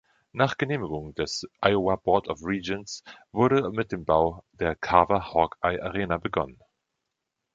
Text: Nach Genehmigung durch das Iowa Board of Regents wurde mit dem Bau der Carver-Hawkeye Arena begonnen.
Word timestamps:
Nach 0.31 0.57
Genehmigung 0.57 1.13
durch 1.13 1.41
das 1.41 1.49
Iowa 1.63 1.95
Board 1.95 2.27
of 2.27 2.41
Regents 2.43 3.03
wurde 3.31 3.69
mit 3.69 3.91
dem 3.91 4.03
Bau 4.03 4.43
der 4.53 4.73
Carver-Hawkeye 4.75 5.79
Arena 5.79 6.17
begonnen. 6.17 6.57